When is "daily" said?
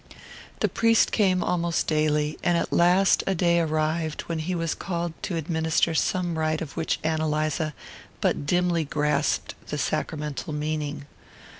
1.85-2.39